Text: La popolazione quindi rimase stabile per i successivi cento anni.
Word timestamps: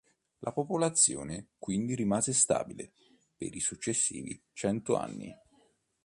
La 0.39 0.51
popolazione 0.51 1.49
quindi 1.59 1.93
rimase 1.93 2.33
stabile 2.33 2.91
per 3.37 3.55
i 3.55 3.59
successivi 3.59 4.41
cento 4.51 4.95
anni. 4.95 5.31